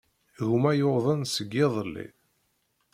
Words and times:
Gma 0.49 0.71
yuḍen 0.79 1.21
seg 1.27 1.49
yiḍelli. 1.57 2.07